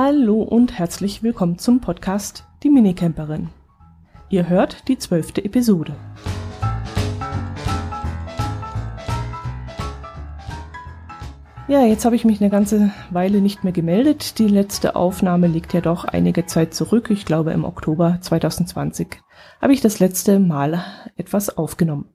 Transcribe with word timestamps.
Hallo 0.00 0.42
und 0.42 0.78
herzlich 0.78 1.24
willkommen 1.24 1.58
zum 1.58 1.80
Podcast 1.80 2.44
Die 2.62 2.70
Minicamperin. 2.70 3.48
Ihr 4.28 4.48
hört 4.48 4.86
die 4.86 4.96
zwölfte 4.96 5.44
Episode. 5.44 5.96
Ja, 11.66 11.84
jetzt 11.84 12.04
habe 12.04 12.14
ich 12.14 12.24
mich 12.24 12.40
eine 12.40 12.48
ganze 12.48 12.92
Weile 13.10 13.40
nicht 13.40 13.64
mehr 13.64 13.72
gemeldet. 13.72 14.38
Die 14.38 14.46
letzte 14.46 14.94
Aufnahme 14.94 15.48
liegt 15.48 15.74
ja 15.74 15.80
doch 15.80 16.04
einige 16.04 16.46
Zeit 16.46 16.74
zurück. 16.74 17.10
Ich 17.10 17.24
glaube 17.24 17.50
im 17.50 17.64
Oktober 17.64 18.18
2020 18.20 19.20
habe 19.60 19.72
ich 19.72 19.80
das 19.80 19.98
letzte 19.98 20.38
Mal 20.38 20.80
etwas 21.16 21.58
aufgenommen. 21.58 22.14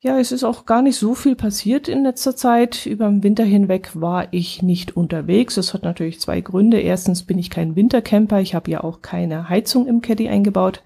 Ja, 0.00 0.18
es 0.18 0.30
ist 0.30 0.44
auch 0.44 0.66
gar 0.66 0.82
nicht 0.82 0.96
so 0.96 1.14
viel 1.14 1.36
passiert 1.36 1.88
in 1.88 2.02
letzter 2.02 2.36
Zeit. 2.36 2.84
Über 2.84 3.08
den 3.08 3.22
Winter 3.22 3.44
hinweg 3.44 3.90
war 3.94 4.32
ich 4.32 4.62
nicht 4.62 4.94
unterwegs. 4.96 5.54
Das 5.54 5.72
hat 5.72 5.84
natürlich 5.84 6.20
zwei 6.20 6.42
Gründe. 6.42 6.78
Erstens 6.80 7.22
bin 7.22 7.38
ich 7.38 7.48
kein 7.48 7.76
Wintercamper. 7.76 8.40
Ich 8.40 8.54
habe 8.54 8.70
ja 8.70 8.84
auch 8.84 9.00
keine 9.00 9.48
Heizung 9.48 9.86
im 9.86 10.02
Caddy 10.02 10.28
eingebaut. 10.28 10.82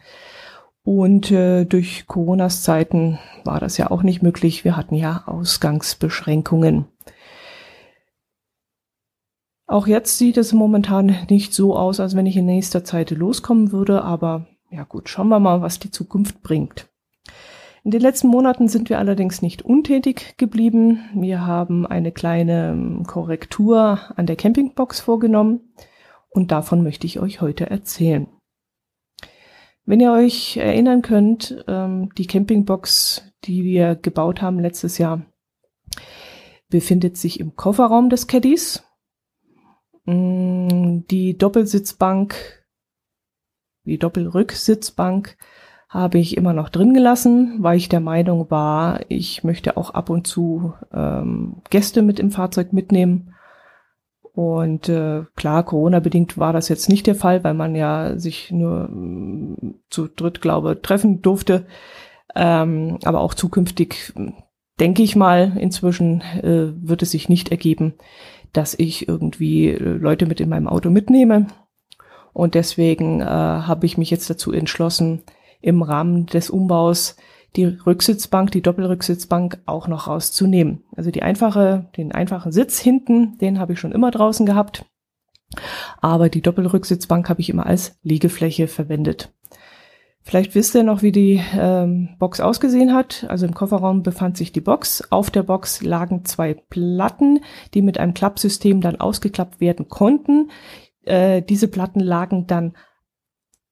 Und 0.84 1.30
äh, 1.32 1.64
durch 1.64 2.06
Coronas 2.06 2.62
Zeiten 2.62 3.18
war 3.44 3.58
das 3.58 3.76
ja 3.78 3.90
auch 3.90 4.02
nicht 4.02 4.22
möglich. 4.22 4.64
Wir 4.64 4.76
hatten 4.76 4.94
ja 4.94 5.24
Ausgangsbeschränkungen. 5.26 6.86
Auch 9.66 9.86
jetzt 9.86 10.18
sieht 10.18 10.36
es 10.36 10.52
momentan 10.52 11.16
nicht 11.28 11.52
so 11.52 11.76
aus, 11.76 12.00
als 12.00 12.16
wenn 12.16 12.26
ich 12.26 12.36
in 12.36 12.46
nächster 12.46 12.84
Zeit 12.84 13.10
loskommen 13.10 13.72
würde. 13.72 14.02
Aber 14.02 14.46
ja 14.70 14.84
gut, 14.84 15.08
schauen 15.08 15.28
wir 15.28 15.40
mal, 15.40 15.62
was 15.62 15.80
die 15.80 15.90
Zukunft 15.90 16.42
bringt. 16.42 16.89
In 17.82 17.90
den 17.90 18.02
letzten 18.02 18.28
Monaten 18.28 18.68
sind 18.68 18.90
wir 18.90 18.98
allerdings 18.98 19.40
nicht 19.40 19.62
untätig 19.62 20.34
geblieben. 20.36 21.08
Wir 21.14 21.46
haben 21.46 21.86
eine 21.86 22.12
kleine 22.12 22.72
ähm, 22.72 23.04
Korrektur 23.06 24.00
an 24.16 24.26
der 24.26 24.36
Campingbox 24.36 25.00
vorgenommen 25.00 25.72
und 26.28 26.50
davon 26.50 26.82
möchte 26.82 27.06
ich 27.06 27.20
euch 27.20 27.40
heute 27.40 27.70
erzählen. 27.70 28.26
Wenn 29.86 30.00
ihr 30.00 30.12
euch 30.12 30.58
erinnern 30.58 31.00
könnt, 31.00 31.64
ähm, 31.66 32.10
die 32.18 32.26
Campingbox, 32.26 33.32
die 33.44 33.64
wir 33.64 33.94
gebaut 33.94 34.42
haben 34.42 34.60
letztes 34.60 34.98
Jahr, 34.98 35.22
befindet 36.68 37.16
sich 37.16 37.40
im 37.40 37.56
Kofferraum 37.56 38.10
des 38.10 38.26
Caddies. 38.26 38.84
Mm, 40.04 41.00
die 41.10 41.36
Doppelsitzbank, 41.36 42.64
die 43.84 43.98
Doppelrücksitzbank 43.98 45.38
habe 45.90 46.18
ich 46.18 46.36
immer 46.36 46.52
noch 46.52 46.68
drin 46.68 46.94
gelassen, 46.94 47.56
weil 47.58 47.76
ich 47.76 47.88
der 47.88 47.98
Meinung 47.98 48.48
war, 48.48 49.00
ich 49.08 49.42
möchte 49.42 49.76
auch 49.76 49.90
ab 49.90 50.08
und 50.08 50.24
zu 50.24 50.72
ähm, 50.94 51.56
Gäste 51.68 52.02
mit 52.02 52.20
im 52.20 52.30
Fahrzeug 52.30 52.72
mitnehmen. 52.72 53.34
Und 54.32 54.88
äh, 54.88 55.24
klar, 55.34 55.64
Corona-bedingt 55.64 56.38
war 56.38 56.52
das 56.52 56.68
jetzt 56.68 56.88
nicht 56.88 57.08
der 57.08 57.16
Fall, 57.16 57.42
weil 57.42 57.54
man 57.54 57.74
ja 57.74 58.16
sich 58.16 58.52
nur 58.52 58.88
äh, 58.88 59.74
zu 59.90 60.06
dritt, 60.06 60.40
glaube 60.40 60.80
treffen 60.80 61.22
durfte. 61.22 61.66
Ähm, 62.36 62.98
aber 63.02 63.20
auch 63.20 63.34
zukünftig, 63.34 64.14
denke 64.78 65.02
ich 65.02 65.16
mal, 65.16 65.56
inzwischen 65.58 66.20
äh, 66.20 66.72
wird 66.80 67.02
es 67.02 67.10
sich 67.10 67.28
nicht 67.28 67.48
ergeben, 67.48 67.94
dass 68.52 68.78
ich 68.78 69.08
irgendwie 69.08 69.70
äh, 69.70 69.76
Leute 69.76 70.26
mit 70.26 70.40
in 70.40 70.50
meinem 70.50 70.68
Auto 70.68 70.88
mitnehme. 70.88 71.48
Und 72.32 72.54
deswegen 72.54 73.20
äh, 73.20 73.24
habe 73.24 73.86
ich 73.86 73.98
mich 73.98 74.10
jetzt 74.10 74.30
dazu 74.30 74.52
entschlossen, 74.52 75.24
im 75.60 75.82
Rahmen 75.82 76.26
des 76.26 76.50
Umbaus 76.50 77.16
die 77.56 77.64
Rücksitzbank, 77.64 78.52
die 78.52 78.62
Doppelrücksitzbank 78.62 79.58
auch 79.66 79.88
noch 79.88 80.06
rauszunehmen. 80.06 80.84
Also 80.96 81.10
die 81.10 81.22
einfache, 81.22 81.88
den 81.96 82.12
einfachen 82.12 82.52
Sitz 82.52 82.78
hinten, 82.78 83.38
den 83.38 83.58
habe 83.58 83.72
ich 83.72 83.80
schon 83.80 83.92
immer 83.92 84.10
draußen 84.10 84.46
gehabt. 84.46 84.84
Aber 86.00 86.28
die 86.28 86.42
Doppelrücksitzbank 86.42 87.28
habe 87.28 87.40
ich 87.40 87.50
immer 87.50 87.66
als 87.66 87.98
Liegefläche 88.02 88.68
verwendet. 88.68 89.32
Vielleicht 90.22 90.54
wisst 90.54 90.74
ihr 90.74 90.84
noch, 90.84 91.02
wie 91.02 91.12
die 91.12 91.42
ähm, 91.58 92.10
Box 92.18 92.40
ausgesehen 92.40 92.94
hat. 92.94 93.26
Also 93.28 93.46
im 93.46 93.54
Kofferraum 93.54 94.02
befand 94.02 94.36
sich 94.36 94.52
die 94.52 94.60
Box. 94.60 95.02
Auf 95.10 95.30
der 95.30 95.42
Box 95.42 95.82
lagen 95.82 96.24
zwei 96.24 96.54
Platten, 96.54 97.40
die 97.74 97.82
mit 97.82 97.98
einem 97.98 98.14
Klappsystem 98.14 98.80
dann 98.80 99.00
ausgeklappt 99.00 99.60
werden 99.60 99.88
konnten. 99.88 100.50
Äh, 101.04 101.42
diese 101.42 101.68
Platten 101.68 102.00
lagen 102.00 102.46
dann 102.46 102.74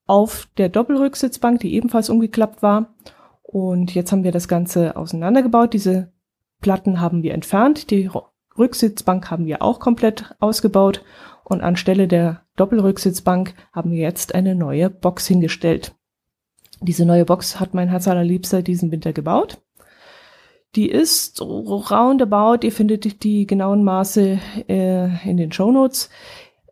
auf 0.08 0.48
der 0.56 0.68
Doppelrücksitzbank, 0.68 1.60
die 1.60 1.74
ebenfalls 1.74 2.10
umgeklappt 2.10 2.62
war. 2.62 2.94
Und 3.42 3.94
jetzt 3.94 4.10
haben 4.10 4.24
wir 4.24 4.32
das 4.32 4.48
Ganze 4.48 4.96
auseinandergebaut. 4.96 5.72
Diese 5.72 6.12
Platten 6.60 7.00
haben 7.00 7.22
wir 7.22 7.34
entfernt. 7.34 7.90
Die 7.90 8.10
Rücksitzbank 8.56 9.30
haben 9.30 9.46
wir 9.46 9.62
auch 9.62 9.78
komplett 9.78 10.34
ausgebaut. 10.40 11.04
Und 11.44 11.62
anstelle 11.62 12.08
der 12.08 12.42
Doppelrücksitzbank 12.56 13.54
haben 13.72 13.92
wir 13.92 14.00
jetzt 14.00 14.34
eine 14.34 14.54
neue 14.54 14.90
Box 14.90 15.26
hingestellt. 15.26 15.94
Diese 16.80 17.04
neue 17.04 17.24
Box 17.24 17.60
hat 17.60 17.74
mein 17.74 17.88
Herz 17.88 18.08
allerliebster 18.08 18.62
diesen 18.62 18.90
Winter 18.90 19.12
gebaut. 19.12 19.60
Die 20.74 20.90
ist 20.90 21.40
roundabout, 21.40 22.64
ihr 22.64 22.72
findet 22.72 23.22
die 23.22 23.46
genauen 23.46 23.82
Maße 23.82 24.38
äh, 24.68 25.28
in 25.28 25.38
den 25.38 25.50
Show 25.50 25.72
Notes, 25.72 26.10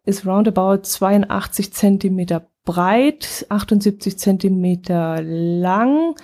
ist 0.04 0.26
roundabout 0.26 0.82
82 0.82 1.72
Zentimeter 1.72 2.47
breit, 2.66 3.47
78 3.49 4.19
Zentimeter 4.19 5.22
lang, 5.22 6.15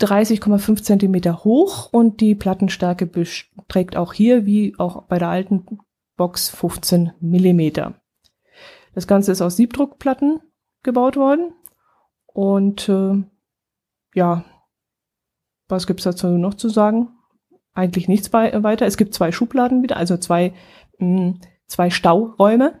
30,5 0.00 0.82
Zentimeter 0.82 1.44
hoch 1.44 1.92
und 1.92 2.22
die 2.22 2.34
Plattenstärke 2.34 3.04
beträgt 3.04 3.96
auch 3.96 4.14
hier, 4.14 4.46
wie 4.46 4.74
auch 4.78 5.02
bei 5.02 5.18
der 5.18 5.28
alten 5.28 5.80
Box, 6.16 6.48
15 6.48 7.12
Millimeter. 7.20 8.00
Das 8.94 9.06
Ganze 9.06 9.32
ist 9.32 9.42
aus 9.42 9.56
Siebdruckplatten 9.56 10.40
gebaut 10.82 11.16
worden 11.16 11.52
und 12.26 12.88
äh, 12.88 13.22
ja, 14.14 14.44
was 15.68 15.86
gibt's 15.86 16.04
dazu 16.04 16.28
noch 16.28 16.54
zu 16.54 16.68
sagen? 16.68 17.08
Eigentlich 17.74 18.08
nichts 18.08 18.32
weiter. 18.32 18.86
Es 18.86 18.96
gibt 18.96 19.14
zwei 19.14 19.32
Schubladen 19.32 19.82
wieder, 19.82 19.96
also 19.96 20.16
zwei, 20.16 20.54
mh, 20.98 21.34
zwei 21.66 21.90
Stauräume 21.90 22.80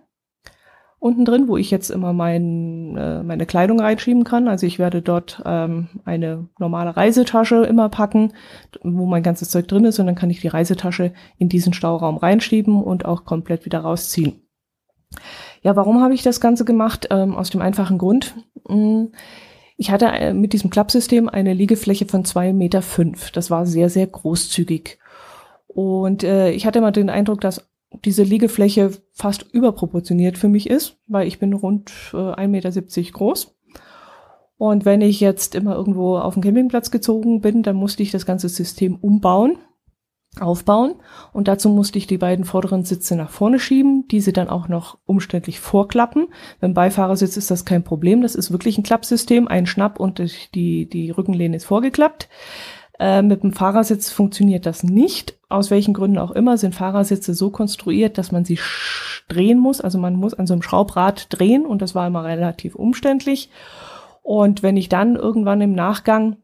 unten 1.00 1.24
drin, 1.24 1.48
wo 1.48 1.56
ich 1.56 1.70
jetzt 1.70 1.90
immer 1.90 2.12
mein, 2.12 2.96
äh, 2.96 3.22
meine 3.22 3.46
Kleidung 3.46 3.80
reinschieben 3.80 4.22
kann. 4.22 4.46
Also 4.46 4.66
ich 4.66 4.78
werde 4.78 5.00
dort 5.02 5.42
ähm, 5.46 5.88
eine 6.04 6.46
normale 6.58 6.96
Reisetasche 6.96 7.64
immer 7.64 7.88
packen, 7.88 8.34
wo 8.82 9.06
mein 9.06 9.22
ganzes 9.22 9.48
Zeug 9.48 9.66
drin 9.66 9.86
ist 9.86 9.98
und 9.98 10.06
dann 10.06 10.14
kann 10.14 10.30
ich 10.30 10.40
die 10.40 10.48
Reisetasche 10.48 11.12
in 11.38 11.48
diesen 11.48 11.72
Stauraum 11.72 12.18
reinschieben 12.18 12.82
und 12.82 13.06
auch 13.06 13.24
komplett 13.24 13.64
wieder 13.64 13.80
rausziehen. 13.80 14.42
Ja, 15.62 15.74
warum 15.74 16.02
habe 16.02 16.14
ich 16.14 16.22
das 16.22 16.40
Ganze 16.40 16.64
gemacht? 16.64 17.08
Ähm, 17.10 17.34
aus 17.34 17.50
dem 17.50 17.62
einfachen 17.62 17.98
Grund. 17.98 18.36
Hm, 18.68 19.12
ich 19.78 19.90
hatte 19.90 20.06
äh, 20.06 20.34
mit 20.34 20.52
diesem 20.52 20.68
Klappsystem 20.68 21.30
eine 21.30 21.54
Liegefläche 21.54 22.04
von 22.04 22.26
zwei 22.26 22.52
Meter. 22.52 22.82
fünf. 22.82 23.30
Das 23.30 23.50
war 23.50 23.64
sehr, 23.64 23.88
sehr 23.88 24.06
großzügig. 24.06 24.98
Und 25.66 26.24
äh, 26.24 26.50
ich 26.50 26.66
hatte 26.66 26.80
immer 26.80 26.92
den 26.92 27.08
Eindruck, 27.08 27.40
dass 27.40 27.70
diese 28.04 28.22
Liegefläche 28.22 28.92
fast 29.12 29.42
überproportioniert 29.52 30.38
für 30.38 30.48
mich 30.48 30.68
ist, 30.70 30.98
weil 31.06 31.26
ich 31.26 31.38
bin 31.38 31.52
rund 31.52 31.90
äh, 32.12 32.16
1,70 32.16 32.48
Meter 32.48 33.12
groß. 33.12 33.56
Und 34.56 34.84
wenn 34.84 35.00
ich 35.00 35.20
jetzt 35.20 35.54
immer 35.54 35.74
irgendwo 35.74 36.18
auf 36.18 36.34
den 36.34 36.42
Campingplatz 36.42 36.90
gezogen 36.90 37.40
bin, 37.40 37.62
dann 37.62 37.76
musste 37.76 38.02
ich 38.02 38.10
das 38.10 38.26
ganze 38.26 38.48
System 38.50 38.96
umbauen, 38.96 39.56
aufbauen. 40.38 40.96
Und 41.32 41.48
dazu 41.48 41.70
musste 41.70 41.96
ich 41.98 42.06
die 42.06 42.18
beiden 42.18 42.44
vorderen 42.44 42.84
Sitze 42.84 43.16
nach 43.16 43.30
vorne 43.30 43.58
schieben, 43.58 44.06
diese 44.08 44.32
dann 44.32 44.50
auch 44.50 44.68
noch 44.68 44.98
umständlich 45.06 45.60
vorklappen. 45.60 46.28
Beim 46.60 46.74
Beifahrersitz 46.74 47.38
ist 47.38 47.50
das 47.50 47.64
kein 47.64 47.84
Problem. 47.84 48.20
Das 48.20 48.34
ist 48.34 48.52
wirklich 48.52 48.76
ein 48.76 48.84
Klappsystem, 48.84 49.48
ein 49.48 49.66
Schnapp 49.66 49.98
und 49.98 50.22
die, 50.54 50.88
die 50.88 51.10
Rückenlehne 51.10 51.56
ist 51.56 51.64
vorgeklappt. 51.64 52.28
Äh, 53.00 53.22
mit 53.22 53.42
dem 53.42 53.54
Fahrersitz 53.54 54.10
funktioniert 54.10 54.66
das 54.66 54.84
nicht. 54.84 55.38
Aus 55.48 55.70
welchen 55.70 55.94
Gründen 55.94 56.18
auch 56.18 56.32
immer 56.32 56.58
sind 56.58 56.74
Fahrersitze 56.74 57.32
so 57.32 57.48
konstruiert, 57.48 58.18
dass 58.18 58.30
man 58.30 58.44
sie 58.44 58.58
drehen 59.28 59.58
muss. 59.58 59.80
Also 59.80 59.98
man 59.98 60.16
muss 60.16 60.34
an 60.34 60.46
so 60.46 60.52
einem 60.52 60.62
Schraubrad 60.62 61.26
drehen 61.30 61.64
und 61.64 61.80
das 61.80 61.94
war 61.94 62.06
immer 62.06 62.24
relativ 62.24 62.74
umständlich. 62.74 63.48
Und 64.22 64.62
wenn 64.62 64.76
ich 64.76 64.90
dann 64.90 65.16
irgendwann 65.16 65.62
im 65.62 65.72
Nachgang 65.72 66.36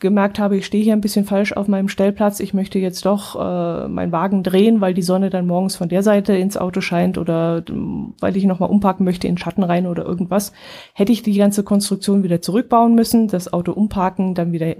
gemerkt 0.00 0.38
habe, 0.38 0.56
ich 0.56 0.66
stehe 0.66 0.82
hier 0.82 0.94
ein 0.94 1.00
bisschen 1.00 1.24
falsch 1.24 1.52
auf 1.52 1.68
meinem 1.68 1.88
Stellplatz, 1.88 2.40
ich 2.40 2.54
möchte 2.54 2.78
jetzt 2.78 3.06
doch 3.06 3.36
äh, 3.36 3.88
meinen 3.88 4.12
Wagen 4.12 4.42
drehen, 4.42 4.80
weil 4.80 4.94
die 4.94 5.02
Sonne 5.02 5.30
dann 5.30 5.46
morgens 5.46 5.76
von 5.76 5.88
der 5.88 6.02
Seite 6.02 6.34
ins 6.34 6.56
Auto 6.56 6.80
scheint 6.80 7.18
oder 7.18 7.62
ähm, 7.68 8.14
weil 8.20 8.36
ich 8.36 8.44
nochmal 8.44 8.70
umpacken 8.70 9.04
möchte 9.04 9.28
in 9.28 9.38
Schatten 9.38 9.62
rein 9.62 9.86
oder 9.86 10.04
irgendwas, 10.04 10.52
hätte 10.94 11.12
ich 11.12 11.22
die 11.22 11.36
ganze 11.36 11.62
Konstruktion 11.62 12.22
wieder 12.22 12.40
zurückbauen 12.40 12.94
müssen, 12.94 13.28
das 13.28 13.52
Auto 13.52 13.72
umparken, 13.72 14.34
dann 14.34 14.52
wieder 14.52 14.74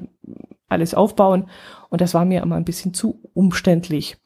alles 0.69 0.95
aufbauen. 0.95 1.47
Und 1.91 2.01
das 2.01 2.15
war 2.15 2.25
mir 2.25 2.43
immer 2.43 2.57
ein 2.57 2.65
bisschen 2.65 2.95
zu 2.95 3.21
umständlich. 3.35 4.17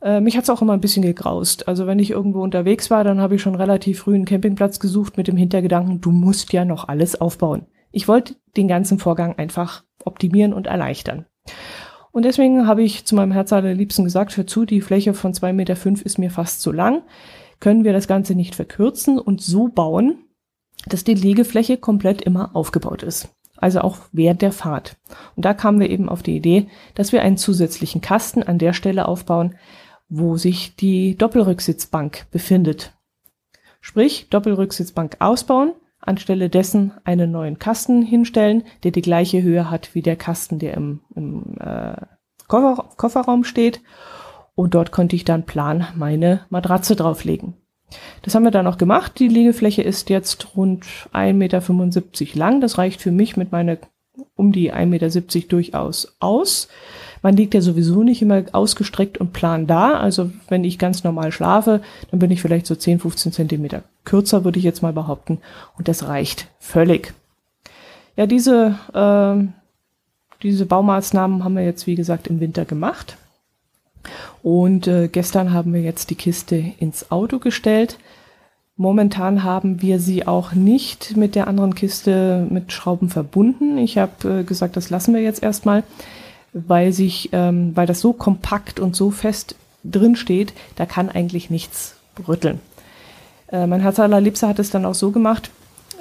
Äh, 0.00 0.20
mich 0.20 0.36
hat's 0.36 0.50
auch 0.50 0.62
immer 0.62 0.74
ein 0.74 0.80
bisschen 0.80 1.02
gegraust. 1.02 1.66
Also 1.68 1.86
wenn 1.86 1.98
ich 1.98 2.10
irgendwo 2.10 2.42
unterwegs 2.42 2.90
war, 2.90 3.04
dann 3.04 3.20
habe 3.20 3.34
ich 3.34 3.42
schon 3.42 3.54
relativ 3.54 4.00
früh 4.00 4.14
einen 4.14 4.24
Campingplatz 4.24 4.78
gesucht 4.78 5.16
mit 5.16 5.28
dem 5.28 5.36
Hintergedanken, 5.36 6.00
du 6.00 6.10
musst 6.10 6.52
ja 6.52 6.64
noch 6.64 6.88
alles 6.88 7.20
aufbauen. 7.20 7.66
Ich 7.90 8.08
wollte 8.08 8.34
den 8.56 8.68
ganzen 8.68 8.98
Vorgang 8.98 9.38
einfach 9.38 9.84
optimieren 10.06 10.52
und 10.52 10.66
erleichtern. 10.66 11.26
Und 12.12 12.24
deswegen 12.24 12.66
habe 12.66 12.82
ich 12.82 13.04
zu 13.04 13.16
meinem 13.16 13.32
Herz 13.32 13.52
allerliebsten 13.52 14.04
gesagt, 14.04 14.36
hör 14.36 14.46
zu, 14.46 14.64
die 14.64 14.80
Fläche 14.80 15.14
von 15.14 15.32
2,5 15.32 15.52
Meter 15.52 15.76
fünf 15.76 16.02
ist 16.02 16.18
mir 16.18 16.30
fast 16.30 16.62
zu 16.62 16.70
lang. 16.70 17.02
Können 17.58 17.82
wir 17.82 17.92
das 17.92 18.06
Ganze 18.06 18.34
nicht 18.34 18.54
verkürzen 18.54 19.18
und 19.18 19.40
so 19.40 19.68
bauen, 19.68 20.18
dass 20.86 21.02
die 21.04 21.14
Liegefläche 21.14 21.76
komplett 21.76 22.22
immer 22.22 22.54
aufgebaut 22.54 23.02
ist. 23.02 23.34
Also 23.56 23.80
auch 23.80 23.98
während 24.12 24.42
der 24.42 24.52
Fahrt. 24.52 24.96
Und 25.36 25.44
da 25.44 25.54
kamen 25.54 25.80
wir 25.80 25.90
eben 25.90 26.08
auf 26.08 26.22
die 26.22 26.36
Idee, 26.36 26.68
dass 26.94 27.12
wir 27.12 27.22
einen 27.22 27.36
zusätzlichen 27.36 28.00
Kasten 28.00 28.42
an 28.42 28.58
der 28.58 28.74
Stelle 28.74 29.08
aufbauen, 29.08 29.56
wo 30.08 30.36
sich 30.36 30.76
die 30.76 31.16
Doppelrücksitzbank 31.16 32.26
befindet. 32.30 32.92
Sprich, 33.80 34.28
Doppelrücksitzbank 34.30 35.16
ausbauen, 35.18 35.72
anstelle 36.06 36.48
dessen 36.48 36.92
einen 37.04 37.30
neuen 37.30 37.58
Kasten 37.58 38.02
hinstellen, 38.02 38.64
der 38.82 38.90
die 38.90 39.02
gleiche 39.02 39.42
Höhe 39.42 39.70
hat 39.70 39.94
wie 39.94 40.02
der 40.02 40.16
Kasten, 40.16 40.58
der 40.58 40.74
im, 40.74 41.00
im 41.14 41.56
äh, 41.60 41.96
Koffer, 42.48 42.90
Kofferraum 42.96 43.44
steht. 43.44 43.80
Und 44.54 44.74
dort 44.74 44.92
konnte 44.92 45.16
ich 45.16 45.24
dann 45.24 45.44
plan 45.44 45.88
meine 45.96 46.40
Matratze 46.48 46.94
drauflegen. 46.94 47.54
Das 48.22 48.34
haben 48.34 48.44
wir 48.44 48.50
dann 48.50 48.66
auch 48.66 48.78
gemacht. 48.78 49.18
Die 49.18 49.28
Liegefläche 49.28 49.82
ist 49.82 50.10
jetzt 50.10 50.56
rund 50.56 50.84
1,75 51.12 51.32
Meter 51.34 52.38
lang. 52.38 52.60
Das 52.60 52.78
reicht 52.78 53.00
für 53.00 53.12
mich 53.12 53.36
mit 53.36 53.52
meiner 53.52 53.78
um 54.36 54.52
die 54.52 54.72
1,70 54.72 54.86
Meter 54.86 55.48
durchaus 55.48 56.16
aus. 56.20 56.68
Man 57.22 57.36
liegt 57.36 57.54
ja 57.54 57.60
sowieso 57.60 58.02
nicht 58.02 58.22
immer 58.22 58.44
ausgestreckt 58.52 59.18
und 59.18 59.32
plan 59.32 59.66
da. 59.66 59.94
Also 59.94 60.30
wenn 60.48 60.64
ich 60.64 60.78
ganz 60.78 61.04
normal 61.04 61.32
schlafe, 61.32 61.80
dann 62.10 62.20
bin 62.20 62.30
ich 62.30 62.40
vielleicht 62.40 62.66
so 62.66 62.74
10, 62.74 63.00
15 63.00 63.32
Zentimeter 63.32 63.82
kürzer, 64.04 64.44
würde 64.44 64.58
ich 64.58 64.64
jetzt 64.64 64.82
mal 64.82 64.92
behaupten. 64.92 65.38
Und 65.76 65.88
das 65.88 66.06
reicht 66.06 66.48
völlig. 66.58 67.14
Ja, 68.16 68.26
diese, 68.26 68.78
äh, 68.92 69.44
diese 70.42 70.66
Baumaßnahmen 70.66 71.44
haben 71.44 71.56
wir 71.56 71.64
jetzt, 71.64 71.86
wie 71.86 71.94
gesagt, 71.94 72.26
im 72.26 72.40
Winter 72.40 72.64
gemacht. 72.64 73.16
Und 74.42 74.86
äh, 74.86 75.08
gestern 75.08 75.52
haben 75.52 75.72
wir 75.72 75.80
jetzt 75.80 76.10
die 76.10 76.14
Kiste 76.14 76.56
ins 76.78 77.10
Auto 77.10 77.38
gestellt. 77.38 77.98
Momentan 78.76 79.44
haben 79.44 79.80
wir 79.82 80.00
sie 80.00 80.26
auch 80.26 80.52
nicht 80.52 81.16
mit 81.16 81.34
der 81.34 81.48
anderen 81.48 81.74
Kiste 81.74 82.46
mit 82.50 82.72
Schrauben 82.72 83.08
verbunden. 83.08 83.78
Ich 83.78 83.98
habe 83.98 84.40
äh, 84.40 84.44
gesagt, 84.44 84.76
das 84.76 84.90
lassen 84.90 85.14
wir 85.14 85.22
jetzt 85.22 85.42
erstmal 85.42 85.84
weil 86.54 86.92
sich, 86.92 87.30
ähm, 87.32 87.72
weil 87.74 87.86
das 87.86 88.00
so 88.00 88.12
kompakt 88.12 88.80
und 88.80 88.96
so 88.96 89.10
fest 89.10 89.56
drin 89.82 90.16
steht, 90.16 90.54
da 90.76 90.86
kann 90.86 91.10
eigentlich 91.10 91.50
nichts 91.50 91.96
rütteln. 92.26 92.60
Äh, 93.48 93.66
mein 93.66 93.80
Herz 93.80 93.98
allerliebster 93.98 94.48
hat 94.48 94.58
es 94.58 94.70
dann 94.70 94.84
auch 94.84 94.94
so 94.94 95.10
gemacht, 95.10 95.50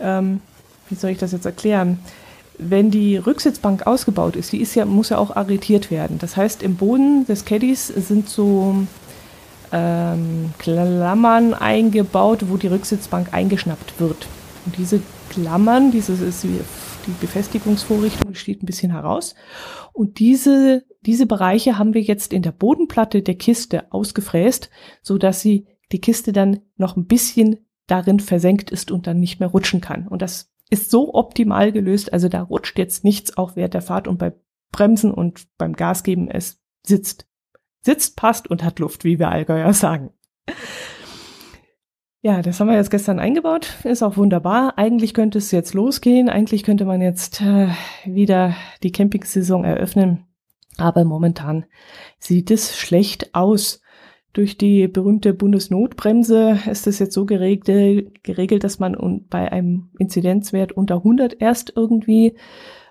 ähm, 0.01 0.41
wie 0.89 0.95
soll 0.95 1.11
ich 1.11 1.17
das 1.17 1.31
jetzt 1.31 1.45
erklären? 1.45 1.99
Wenn 2.57 2.91
die 2.91 3.17
Rücksitzbank 3.17 3.87
ausgebaut 3.87 4.35
ist, 4.35 4.51
die 4.51 4.61
ist 4.61 4.75
ja, 4.75 4.85
muss 4.85 5.09
ja 5.09 5.17
auch 5.17 5.35
arretiert 5.35 5.89
werden. 5.89 6.19
Das 6.19 6.37
heißt, 6.37 6.61
im 6.61 6.75
Boden 6.75 7.25
des 7.25 7.45
Caddies 7.45 7.87
sind 7.87 8.29
so 8.29 8.75
ähm, 9.71 10.53
Klammern 10.59 11.55
eingebaut, 11.55 12.45
wo 12.47 12.57
die 12.57 12.67
Rücksitzbank 12.67 13.33
eingeschnappt 13.33 13.99
wird. 13.99 14.27
Und 14.65 14.77
diese 14.77 15.01
Klammern, 15.29 15.91
dieses 15.91 16.21
ist 16.21 16.43
wie 16.43 16.59
die 17.07 17.11
Befestigungsvorrichtung 17.19 18.35
steht 18.35 18.61
ein 18.63 18.67
bisschen 18.67 18.91
heraus. 18.91 19.35
Und 19.91 20.19
diese, 20.19 20.83
diese 21.05 21.25
Bereiche 21.25 21.77
haben 21.77 21.93
wir 21.93 22.01
jetzt 22.01 22.31
in 22.33 22.43
der 22.43 22.51
Bodenplatte 22.51 23.21
der 23.21 23.35
Kiste 23.35 23.91
ausgefräst, 23.91 24.69
so 25.01 25.17
dass 25.17 25.41
sie 25.41 25.65
die 25.93 26.01
Kiste 26.01 26.33
dann 26.33 26.59
noch 26.75 26.97
ein 26.97 27.05
bisschen 27.05 27.65
darin 27.87 28.19
versenkt 28.19 28.71
ist 28.71 28.91
und 28.91 29.07
dann 29.07 29.19
nicht 29.19 29.39
mehr 29.39 29.49
rutschen 29.49 29.79
kann. 29.79 30.07
Und 30.07 30.21
das 30.21 30.51
ist 30.69 30.89
so 30.89 31.13
optimal 31.13 31.71
gelöst. 31.71 32.11
Also 32.11 32.27
da 32.27 32.41
rutscht 32.41 32.77
jetzt 32.77 33.03
nichts 33.03 33.37
auch 33.37 33.55
während 33.55 33.73
der 33.73 33.81
Fahrt 33.81 34.07
und 34.07 34.17
bei 34.17 34.33
Bremsen 34.71 35.13
und 35.13 35.47
beim 35.57 35.73
Gas 35.73 36.03
geben 36.03 36.29
es 36.29 36.61
sitzt. 36.85 37.27
Sitzt, 37.81 38.15
passt 38.15 38.49
und 38.49 38.63
hat 38.63 38.79
Luft, 38.79 39.03
wie 39.03 39.19
wir 39.19 39.29
Allgäuer 39.29 39.73
sagen. 39.73 40.11
Ja, 42.21 42.41
das 42.41 42.59
haben 42.59 42.67
wir 42.67 42.77
jetzt 42.77 42.89
gestern 42.89 43.19
eingebaut. 43.19 43.77
Ist 43.83 44.01
auch 44.01 44.15
wunderbar. 44.15 44.77
Eigentlich 44.77 45.13
könnte 45.13 45.37
es 45.37 45.51
jetzt 45.51 45.73
losgehen. 45.73 46.29
Eigentlich 46.29 46.63
könnte 46.63 46.85
man 46.85 47.01
jetzt 47.01 47.41
äh, 47.41 47.67
wieder 48.05 48.55
die 48.81 48.93
Campingsaison 48.93 49.65
eröffnen. 49.65 50.25
Aber 50.77 51.03
momentan 51.03 51.65
sieht 52.19 52.49
es 52.49 52.77
schlecht 52.77 53.35
aus. 53.35 53.82
Durch 54.33 54.57
die 54.57 54.87
berühmte 54.87 55.33
Bundesnotbremse 55.35 56.59
ist 56.69 56.87
es 56.87 56.97
jetzt 56.97 57.13
so 57.13 57.25
geregelt, 57.25 58.63
dass 58.63 58.79
man 58.79 59.25
bei 59.29 59.51
einem 59.51 59.91
Inzidenzwert 59.99 60.71
unter 60.71 60.95
100 60.95 61.39
erst 61.39 61.73
irgendwie 61.75 62.35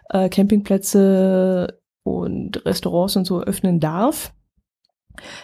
äh, 0.08 0.28
Campingplätze 0.28 1.80
und 2.04 2.64
Restaurants 2.64 3.16
und 3.16 3.24
so 3.24 3.40
öffnen 3.42 3.80
darf. 3.80 4.32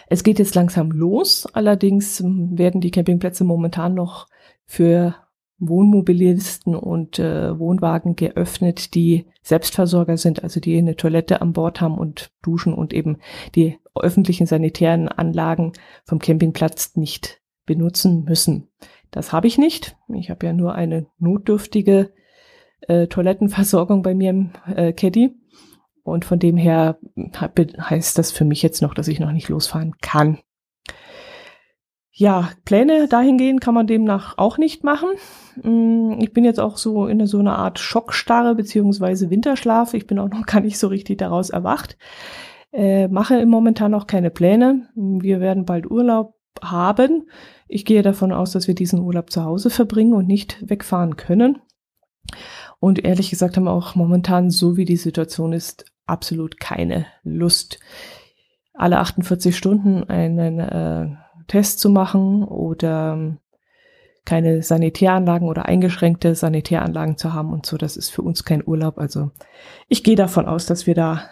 Es 0.07 0.23
geht 0.23 0.39
jetzt 0.39 0.55
langsam 0.55 0.91
los, 0.91 1.45
allerdings 1.53 2.23
werden 2.23 2.79
die 2.79 2.91
Campingplätze 2.91 3.43
momentan 3.43 3.93
noch 3.93 4.27
für 4.65 5.15
Wohnmobilisten 5.59 6.75
und 6.75 7.19
äh, 7.19 7.57
Wohnwagen 7.57 8.15
geöffnet, 8.15 8.95
die 8.95 9.25
Selbstversorger 9.41 10.17
sind, 10.17 10.43
also 10.43 10.59
die 10.59 10.77
eine 10.77 10.95
Toilette 10.95 11.41
an 11.41 11.53
Bord 11.53 11.81
haben 11.81 11.97
und 11.97 12.31
duschen 12.41 12.73
und 12.73 12.93
eben 12.93 13.17
die 13.55 13.77
öffentlichen 13.95 14.47
sanitären 14.47 15.07
Anlagen 15.07 15.73
vom 16.05 16.19
Campingplatz 16.19 16.95
nicht 16.95 17.41
benutzen 17.65 18.23
müssen. 18.23 18.69
Das 19.11 19.33
habe 19.33 19.47
ich 19.47 19.57
nicht. 19.57 19.97
Ich 20.13 20.29
habe 20.29 20.45
ja 20.45 20.53
nur 20.53 20.75
eine 20.75 21.07
notdürftige 21.17 22.11
äh, 22.81 23.07
Toilettenversorgung 23.07 24.01
bei 24.01 24.13
mir 24.13 24.29
im 24.29 24.51
äh, 24.73 24.93
Caddy. 24.93 25.35
Und 26.03 26.25
von 26.25 26.39
dem 26.39 26.57
her 26.57 26.97
heißt 27.15 28.17
das 28.17 28.31
für 28.31 28.45
mich 28.45 28.63
jetzt 28.63 28.81
noch, 28.81 28.93
dass 28.93 29.07
ich 29.07 29.19
noch 29.19 29.31
nicht 29.31 29.49
losfahren 29.49 29.95
kann. 30.01 30.39
Ja, 32.19 32.49
Pläne 32.65 33.07
dahingehend 33.07 33.61
kann 33.61 33.73
man 33.73 33.87
demnach 33.87 34.37
auch 34.37 34.57
nicht 34.57 34.83
machen. 34.83 35.07
Mm, 35.63 36.19
ich 36.19 36.33
bin 36.33 36.43
jetzt 36.43 36.59
auch 36.59 36.75
so 36.75 37.07
in 37.07 37.25
so 37.25 37.39
einer 37.39 37.57
Art 37.57 37.79
Schockstarre 37.79 38.55
beziehungsweise 38.55 39.29
Winterschlaf. 39.29 39.93
Ich 39.93 40.05
bin 40.05 40.19
auch 40.19 40.27
noch 40.27 40.45
gar 40.45 40.59
nicht 40.59 40.77
so 40.77 40.89
richtig 40.89 41.19
daraus 41.19 41.49
erwacht. 41.49 41.97
Äh, 42.73 43.07
mache 43.07 43.45
Momentan 43.45 43.91
noch 43.91 44.05
keine 44.05 44.31
Pläne. 44.31 44.89
Wir 44.95 45.39
werden 45.39 45.63
bald 45.63 45.89
Urlaub 45.89 46.35
haben. 46.61 47.29
Ich 47.69 47.85
gehe 47.85 48.01
davon 48.01 48.33
aus, 48.33 48.51
dass 48.51 48.67
wir 48.67 48.75
diesen 48.75 48.99
Urlaub 48.99 49.29
zu 49.29 49.45
Hause 49.45 49.69
verbringen 49.69 50.13
und 50.13 50.27
nicht 50.27 50.57
wegfahren 50.69 51.15
können. 51.15 51.59
Und 52.81 53.05
ehrlich 53.05 53.29
gesagt 53.29 53.55
haben 53.55 53.63
wir 53.63 53.71
auch 53.71 53.95
momentan, 53.95 54.49
so 54.49 54.75
wie 54.75 54.83
die 54.83 54.97
Situation 54.97 55.53
ist, 55.53 55.85
absolut 56.05 56.59
keine 56.59 57.05
Lust, 57.23 57.79
alle 58.73 58.99
48 58.99 59.55
Stunden 59.55 60.03
einen 60.03 60.59
äh, 60.59 61.15
Test 61.49 61.79
zu 61.79 61.89
machen 61.89 62.43
oder 62.43 63.13
ähm, 63.13 63.37
keine 64.25 64.63
Sanitäranlagen 64.63 65.49
oder 65.49 65.65
eingeschränkte 65.65 66.35
Sanitäranlagen 66.35 67.17
zu 67.17 67.33
haben 67.33 67.51
und 67.51 67.65
so. 67.65 67.75
Das 67.77 67.97
ist 67.97 68.09
für 68.09 68.21
uns 68.21 68.45
kein 68.45 68.65
Urlaub. 68.65 68.97
Also 68.97 69.31
ich 69.89 70.03
gehe 70.03 70.15
davon 70.15 70.45
aus, 70.45 70.65
dass 70.65 70.87
wir 70.87 70.95
da 70.95 71.23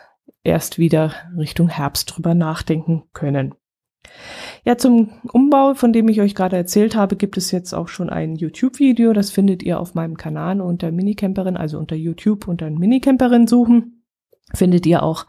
erst 0.43 0.77
wieder 0.77 1.13
Richtung 1.37 1.69
Herbst 1.69 2.13
drüber 2.15 2.33
nachdenken 2.33 3.03
können. 3.13 3.55
Ja, 4.65 4.77
zum 4.77 5.09
Umbau, 5.31 5.73
von 5.75 5.93
dem 5.93 6.09
ich 6.09 6.21
euch 6.21 6.35
gerade 6.35 6.57
erzählt 6.57 6.95
habe, 6.95 7.15
gibt 7.15 7.37
es 7.37 7.51
jetzt 7.51 7.73
auch 7.73 7.87
schon 7.87 8.09
ein 8.09 8.35
YouTube-Video. 8.35 9.13
Das 9.13 9.31
findet 9.31 9.63
ihr 9.63 9.79
auf 9.79 9.95
meinem 9.95 10.17
Kanal 10.17 10.59
unter 10.61 10.91
Minicamperin, 10.91 11.57
also 11.57 11.77
unter 11.77 11.95
YouTube 11.95 12.47
unter 12.47 12.69
Minicamperin 12.69 13.47
suchen 13.47 13.97
findet 14.53 14.85
ihr 14.85 15.03
auch 15.03 15.25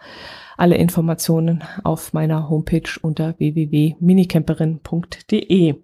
alle 0.59 0.77
Informationen 0.77 1.65
auf 1.85 2.12
meiner 2.12 2.50
Homepage 2.50 2.91
unter 3.00 3.38
www.minicamperin.de. 3.38 5.77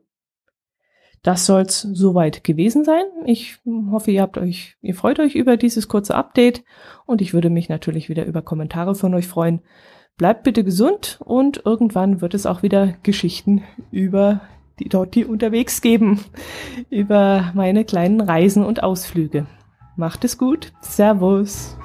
Das 1.23 1.47
soll's 1.47 1.81
soweit 1.81 2.45
gewesen 2.45 2.85
sein. 2.85 3.05
Ich 3.25 3.57
hoffe, 3.91 4.11
ihr 4.11 4.21
habt 4.21 4.37
euch, 4.37 4.77
ihr 4.83 4.95
freut 4.95 5.19
euch 5.21 5.35
über 5.35 5.57
dieses 5.57 5.89
kurze 5.89 6.15
Update 6.15 6.63
und 7.07 7.23
ich 7.23 7.33
würde 7.33 7.49
mich 7.49 7.71
natürlich 7.71 8.11
wieder 8.11 8.27
über 8.27 8.43
Kommentare 8.43 8.95
von 8.95 9.15
euch 9.15 9.27
freuen. 9.27 9.63
Bleibt 10.19 10.43
bitte 10.43 10.65
gesund 10.65 11.19
und 11.25 11.63
irgendwann 11.65 12.21
wird 12.21 12.35
es 12.35 12.45
auch 12.45 12.63
wieder 12.63 12.95
Geschichten 13.03 13.63
über 13.91 14.43
die 14.81 14.89
dort 14.89 15.15
die 15.15 15.25
unterwegs 15.25 15.81
geben, 15.81 16.19
über 16.91 17.53
meine 17.55 17.85
kleinen 17.85 18.21
Reisen 18.21 18.65
und 18.65 18.83
Ausflüge. 18.83 19.47
Macht 19.97 20.25
es 20.25 20.37
gut. 20.37 20.73
Servus. 20.81 21.77